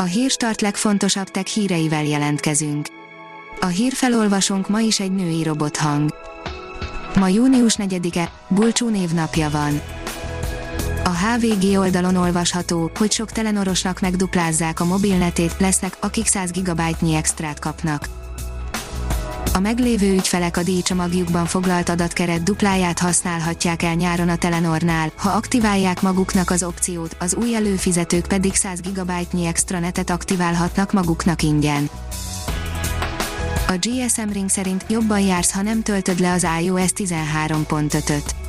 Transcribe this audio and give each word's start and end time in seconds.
A 0.00 0.04
hírstart 0.04 0.60
legfontosabb 0.60 1.28
tech 1.28 1.46
híreivel 1.46 2.04
jelentkezünk. 2.04 2.86
A 3.60 3.66
hírfelolvasónk 3.66 4.68
ma 4.68 4.80
is 4.80 5.00
egy 5.00 5.12
női 5.12 5.42
robothang. 5.42 6.14
Ma 7.14 7.28
június 7.28 7.76
4-e, 7.78 8.32
Bulcsú 8.48 8.88
névnapja 8.88 9.50
van. 9.50 9.80
A 11.04 11.10
HVG 11.10 11.78
oldalon 11.78 12.16
olvasható, 12.16 12.90
hogy 12.98 13.12
sok 13.12 13.30
telenorosnak 13.30 14.00
megduplázzák 14.00 14.80
a 14.80 14.84
mobilnetét, 14.84 15.54
lesznek, 15.58 15.96
akik 16.00 16.26
100 16.26 16.50
GB-nyi 16.50 17.14
extrát 17.14 17.58
kapnak. 17.58 18.17
A 19.58 19.60
meglévő 19.60 20.12
ügyfelek 20.12 20.56
a 20.56 20.62
díjcsomagjukban 20.62 21.46
foglalt 21.46 21.88
adatkeret 21.88 22.42
dupláját 22.42 22.98
használhatják 22.98 23.82
el 23.82 23.94
nyáron 23.94 24.28
a 24.28 24.36
Telenornál, 24.36 25.12
ha 25.16 25.30
aktiválják 25.30 26.02
maguknak 26.02 26.50
az 26.50 26.62
opciót, 26.62 27.16
az 27.18 27.34
új 27.34 27.54
előfizetők 27.54 28.26
pedig 28.26 28.54
100 28.54 28.80
GB-nyi 28.80 29.46
extra 29.46 29.78
netet 29.78 30.10
aktiválhatnak 30.10 30.92
maguknak 30.92 31.42
ingyen. 31.42 31.90
A 33.68 33.78
GSM 33.80 34.28
Ring 34.32 34.48
szerint 34.48 34.84
jobban 34.88 35.20
jársz, 35.20 35.52
ha 35.52 35.62
nem 35.62 35.82
töltöd 35.82 36.20
le 36.20 36.32
az 36.32 36.46
iOS 36.60 36.92
13.5-öt. 36.96 38.47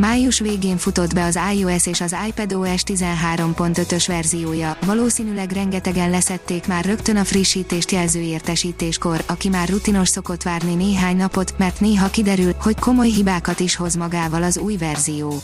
Május 0.00 0.40
végén 0.40 0.76
futott 0.76 1.14
be 1.14 1.24
az 1.24 1.38
iOS 1.54 1.86
és 1.86 2.00
az 2.00 2.16
iPadOS 2.28 2.82
13.5-ös 2.86 4.04
verziója, 4.06 4.76
valószínűleg 4.86 5.52
rengetegen 5.52 6.10
leszették 6.10 6.66
már 6.66 6.84
rögtön 6.84 7.16
a 7.16 7.24
frissítést 7.24 7.90
jelző 7.90 8.20
értesítéskor, 8.20 9.24
aki 9.26 9.48
már 9.48 9.68
rutinos 9.68 10.08
szokott 10.08 10.42
várni 10.42 10.74
néhány 10.74 11.16
napot, 11.16 11.54
mert 11.58 11.80
néha 11.80 12.10
kiderül, 12.10 12.54
hogy 12.60 12.78
komoly 12.78 13.08
hibákat 13.08 13.60
is 13.60 13.76
hoz 13.76 13.94
magával 13.94 14.42
az 14.42 14.58
új 14.58 14.76
verzió. 14.76 15.34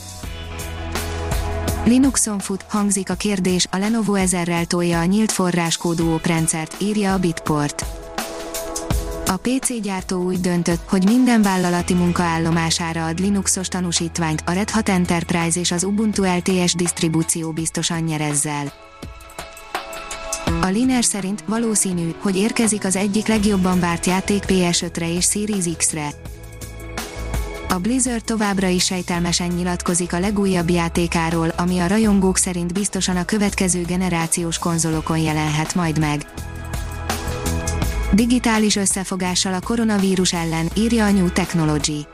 Linuxon 1.84 2.38
fut, 2.38 2.64
hangzik 2.68 3.10
a 3.10 3.14
kérdés, 3.14 3.66
a 3.70 3.76
Lenovo 3.76 4.14
ezerrel 4.14 4.64
tolja 4.64 5.00
a 5.00 5.04
nyílt 5.04 5.32
forráskódú 5.32 6.18
rendszert, 6.22 6.76
írja 6.78 7.12
a 7.12 7.18
Bitport. 7.18 7.84
A 9.30 9.36
PC 9.36 9.80
gyártó 9.80 10.24
úgy 10.24 10.40
döntött, 10.40 10.88
hogy 10.88 11.04
minden 11.04 11.42
vállalati 11.42 11.94
munkaállomására 11.94 13.06
ad 13.06 13.18
Linuxos 13.18 13.68
tanúsítványt, 13.68 14.42
a 14.46 14.52
Red 14.52 14.70
Hat 14.70 14.88
Enterprise 14.88 15.60
és 15.60 15.70
az 15.70 15.84
Ubuntu 15.84 16.24
LTS 16.24 16.74
disztribúció 16.74 17.52
biztosan 17.52 18.00
nyer 18.00 18.20
ezzel. 18.20 18.72
A 20.60 20.66
Liner 20.66 21.04
szerint 21.04 21.44
valószínű, 21.46 22.14
hogy 22.18 22.36
érkezik 22.36 22.84
az 22.84 22.96
egyik 22.96 23.26
legjobban 23.26 23.80
várt 23.80 24.06
játék 24.06 24.42
PS5-re 24.46 25.12
és 25.12 25.24
Series 25.24 25.64
X-re. 25.76 26.08
A 27.68 27.78
Blizzard 27.78 28.24
továbbra 28.24 28.66
is 28.66 28.84
sejtelmesen 28.84 29.48
nyilatkozik 29.48 30.12
a 30.12 30.20
legújabb 30.20 30.70
játékáról, 30.70 31.52
ami 31.56 31.78
a 31.78 31.86
rajongók 31.86 32.36
szerint 32.36 32.72
biztosan 32.72 33.16
a 33.16 33.24
következő 33.24 33.82
generációs 33.82 34.58
konzolokon 34.58 35.18
jelenhet 35.18 35.74
majd 35.74 35.98
meg. 35.98 36.26
Digitális 38.12 38.76
összefogással 38.76 39.54
a 39.54 39.60
koronavírus 39.60 40.32
ellen, 40.32 40.68
írja 40.76 41.04
a 41.04 41.10
New 41.10 41.28
Technology. 41.28 42.06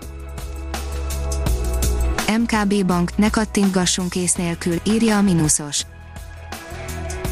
MKB 2.39 2.87
Bank, 2.87 3.17
ne 3.17 3.31
kattintgassunk 3.31 4.11
kész 4.11 4.35
nélkül, 4.35 4.77
írja 4.85 5.17
a 5.17 5.23
Minusos. 5.23 5.83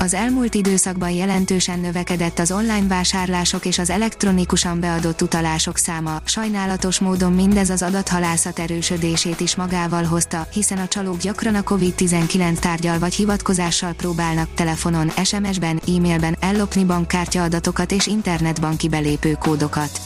Az 0.04 0.14
elmúlt 0.14 0.54
időszakban 0.54 1.10
jelentősen 1.10 1.80
növekedett 1.80 2.38
az 2.38 2.52
online 2.52 2.86
vásárlások 2.88 3.66
és 3.66 3.78
az 3.78 3.90
elektronikusan 3.90 4.80
beadott 4.80 5.22
utalások 5.22 5.76
száma, 5.76 6.20
sajnálatos 6.24 6.98
módon 6.98 7.32
mindez 7.32 7.70
az 7.70 7.82
adathalászat 7.82 8.58
erősödését 8.58 9.40
is 9.40 9.56
magával 9.56 10.04
hozta, 10.04 10.46
hiszen 10.52 10.78
a 10.78 10.88
csalók 10.88 11.16
gyakran 11.16 11.54
a 11.54 11.62
COVID-19 11.62 12.58
tárgyal 12.58 12.98
vagy 12.98 13.14
hivatkozással 13.14 13.92
próbálnak 13.92 14.54
telefonon, 14.54 15.12
SMS-ben, 15.24 15.80
e-mailben 15.96 16.36
ellopni 16.40 16.84
bankkártya 16.84 17.42
adatokat 17.42 17.92
és 17.92 18.06
internetbanki 18.06 18.88
belépőkódokat. 18.88 20.00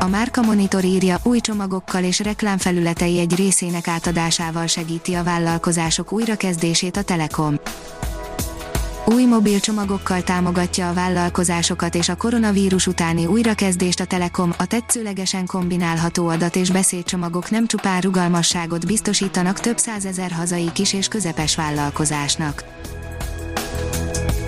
A 0.00 0.08
Márka 0.08 0.42
Monitor 0.42 0.84
írja, 0.84 1.18
új 1.22 1.40
csomagokkal 1.40 2.04
és 2.04 2.20
reklámfelületei 2.20 3.18
egy 3.18 3.34
részének 3.34 3.88
átadásával 3.88 4.66
segíti 4.66 5.14
a 5.14 5.22
vállalkozások 5.22 6.12
újrakezdését 6.12 6.96
a 6.96 7.02
Telekom. 7.02 7.60
Új 9.06 9.24
mobil 9.24 9.60
csomagokkal 9.60 10.22
támogatja 10.22 10.88
a 10.88 10.92
vállalkozásokat 10.92 11.94
és 11.94 12.08
a 12.08 12.16
koronavírus 12.16 12.86
utáni 12.86 13.26
újrakezdést 13.26 14.00
a 14.00 14.04
Telekom, 14.04 14.52
a 14.58 14.66
tetszőlegesen 14.66 15.46
kombinálható 15.46 16.28
adat 16.28 16.56
és 16.56 16.70
beszédcsomagok 16.70 17.50
nem 17.50 17.66
csupán 17.66 18.00
rugalmasságot 18.00 18.86
biztosítanak 18.86 19.60
több 19.60 19.78
százezer 19.78 20.30
hazai 20.30 20.72
kis 20.72 20.92
és 20.92 21.08
közepes 21.08 21.56
vállalkozásnak. 21.56 22.64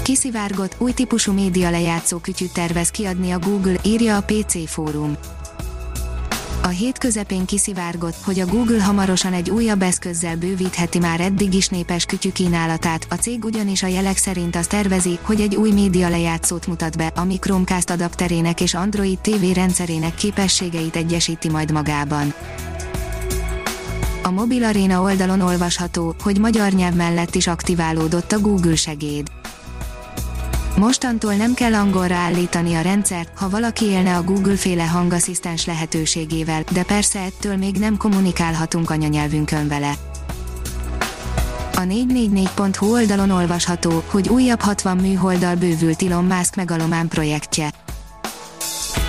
Kiszivárgott, 0.03 0.75
új 0.78 0.93
típusú 0.93 1.33
média 1.33 1.71
lejátszó 1.71 2.19
kütyűt 2.19 2.53
tervez 2.53 2.91
kiadni 2.91 3.31
a 3.31 3.38
Google, 3.38 3.77
írja 3.83 4.17
a 4.17 4.23
PC 4.23 4.69
Fórum 4.69 5.17
a 6.66 6.69
hét 6.69 6.99
közepén 6.99 7.44
kiszivárgott, 7.44 8.16
hogy 8.25 8.41
a 8.41 8.47
Google 8.47 8.82
hamarosan 8.82 9.32
egy 9.32 9.50
újabb 9.50 9.82
eszközzel 9.82 10.37
bővítheti 10.37 10.99
már 10.99 11.21
eddig 11.21 11.54
is 11.54 11.69
népes 11.69 12.04
kütyű 12.04 12.31
kínálatát, 12.31 13.06
a 13.10 13.15
cég 13.15 13.44
ugyanis 13.44 13.82
a 13.82 13.87
jelek 13.87 14.16
szerint 14.16 14.56
azt 14.56 14.69
tervezi, 14.69 15.19
hogy 15.22 15.41
egy 15.41 15.56
új 15.56 15.71
média 15.71 16.09
lejátszót 16.09 16.66
mutat 16.66 16.97
be, 16.97 17.12
ami 17.15 17.38
Chromecast 17.38 17.91
adapterének 17.91 18.60
és 18.60 18.75
Android 18.75 19.19
TV 19.19 19.55
rendszerének 19.55 20.15
képességeit 20.15 20.97
egyesíti 20.97 21.49
majd 21.49 21.72
magában. 21.72 22.34
A 24.22 24.31
Mobil 24.31 24.65
Arena 24.65 25.03
oldalon 25.03 25.41
olvasható, 25.41 26.15
hogy 26.22 26.38
magyar 26.38 26.72
nyelv 26.72 26.94
mellett 26.94 27.34
is 27.34 27.47
aktiválódott 27.47 28.32
a 28.32 28.41
Google 28.41 28.76
segéd. 28.76 29.36
Mostantól 30.76 31.34
nem 31.34 31.54
kell 31.54 31.75
angolra 31.75 32.14
állítani 32.14 32.75
a 32.75 32.81
rendszert, 32.81 33.38
ha 33.38 33.48
valaki 33.48 33.84
élne 33.84 34.16
a 34.16 34.22
Google-féle 34.22 34.84
hangasszisztens 34.84 35.66
lehetőségével, 35.66 36.64
de 36.72 36.82
persze 36.82 37.20
ettől 37.20 37.56
még 37.56 37.76
nem 37.76 37.97
kommunikálhatunk 37.97 38.91
anyanyelvünkön 38.91 39.69
vele. 39.69 39.92
A 41.75 41.81
444.hu 41.81 42.92
oldalon 42.92 43.31
olvasható, 43.31 44.03
hogy 44.06 44.28
újabb 44.28 44.60
60 44.60 44.97
műholddal 44.97 45.54
bővült 45.54 46.03
Elon 46.03 46.25
Musk 46.25 46.56
megalomán 46.56 47.08
projektje. 47.08 47.70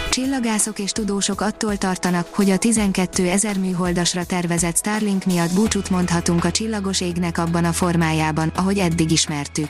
Csillagászok 0.10 0.80
és 0.80 0.92
tudósok 0.92 1.42
attól 1.42 1.78
tartanak, 1.78 2.28
hogy 2.32 2.50
a 2.50 2.58
12 2.58 3.28
ezer 3.28 3.58
műholdasra 3.58 4.26
tervezett 4.26 4.78
Starlink 4.78 5.26
miatt 5.26 5.54
búcsút 5.54 5.90
mondhatunk 5.90 6.46
a 6.46 6.52
csillagos 6.52 7.02
égnek 7.02 7.38
abban 7.38 7.66
a 7.66 7.72
formájában, 7.72 8.52
ahogy 8.56 8.78
eddig 8.78 9.12
ismertük. 9.12 9.70